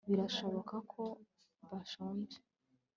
[0.09, 1.01] birashoboka ko
[1.69, 2.37] bashonje